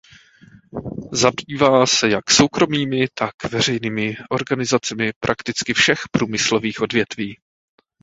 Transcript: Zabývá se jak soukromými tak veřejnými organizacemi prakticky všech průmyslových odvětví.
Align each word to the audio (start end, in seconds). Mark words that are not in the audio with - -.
Zabývá 1.13 1.85
se 1.85 2.09
jak 2.09 2.31
soukromými 2.31 3.05
tak 3.13 3.51
veřejnými 3.51 4.15
organizacemi 4.29 5.11
prakticky 5.19 5.73
všech 5.73 5.99
průmyslových 6.11 6.81
odvětví. 6.81 7.37